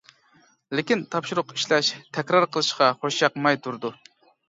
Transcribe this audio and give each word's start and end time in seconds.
لېكىن 0.79 1.03
تاپشۇرۇق 1.17 1.53
ئىشلەش، 1.57 1.93
تەكرار 2.19 2.51
قىلىشقا 2.57 2.91
خۇشياقماي 3.05 3.65
تۇرىدۇ. 3.65 3.97